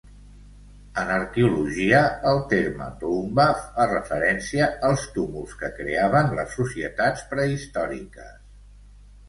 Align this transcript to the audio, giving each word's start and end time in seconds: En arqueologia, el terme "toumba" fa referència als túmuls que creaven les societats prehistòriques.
En 1.01 1.09
arqueologia, 1.15 1.99
el 2.31 2.41
terme 2.53 2.87
"toumba" 3.03 3.45
fa 3.77 3.87
referència 3.93 4.71
als 4.89 5.05
túmuls 5.19 5.55
que 5.63 5.71
creaven 5.79 6.35
les 6.41 6.59
societats 6.63 7.25
prehistòriques. 7.37 8.37